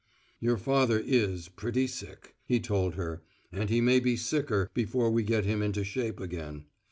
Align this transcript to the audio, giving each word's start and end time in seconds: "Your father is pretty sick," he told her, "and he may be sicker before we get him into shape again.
"Your 0.39 0.57
father 0.57 0.99
is 0.99 1.47
pretty 1.47 1.85
sick," 1.85 2.33
he 2.47 2.59
told 2.59 2.95
her, 2.95 3.21
"and 3.51 3.69
he 3.69 3.81
may 3.81 3.99
be 3.99 4.15
sicker 4.15 4.67
before 4.73 5.11
we 5.11 5.21
get 5.21 5.45
him 5.45 5.61
into 5.61 5.83
shape 5.83 6.19
again. 6.19 6.65